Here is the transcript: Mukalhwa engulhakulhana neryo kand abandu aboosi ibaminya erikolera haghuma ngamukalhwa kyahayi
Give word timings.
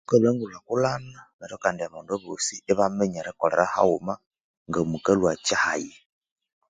Mukalhwa 0.03 0.29
engulhakulhana 0.31 1.19
neryo 1.37 1.57
kand 1.63 1.79
abandu 1.87 2.11
aboosi 2.17 2.55
ibaminya 2.71 3.19
erikolera 3.21 3.65
haghuma 3.73 4.13
ngamukalhwa 4.67 5.31
kyahayi 5.45 5.93